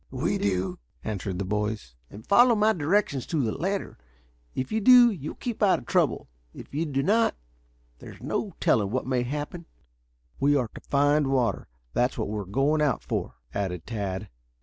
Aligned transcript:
"We 0.09 0.39
do," 0.39 0.79
answered 1.03 1.37
the 1.37 1.45
boys. 1.45 1.93
"Follow 2.27 2.55
my 2.55 2.73
directions 2.73 3.27
to 3.27 3.43
the 3.43 3.51
letter. 3.55 3.99
If 4.55 4.71
you 4.71 4.81
do 4.81 5.11
you 5.11 5.29
will 5.29 5.35
keep 5.35 5.61
out 5.61 5.77
of 5.77 5.85
trouble. 5.85 6.27
If 6.55 6.73
you 6.73 6.87
do 6.87 7.03
not, 7.03 7.35
there's 7.99 8.19
no 8.19 8.55
telling 8.59 8.89
what 8.89 9.05
may 9.05 9.21
happen." 9.21 9.67
"We 10.39 10.55
are 10.55 10.71
to 10.73 10.81
find 10.81 11.27
water. 11.27 11.67
That's 11.93 12.17
what 12.17 12.29
we 12.29 12.39
are 12.39 12.45
going 12.45 12.81
out 12.81 13.03
for," 13.03 13.35
added 13.53 13.85
Tad. 13.85 14.29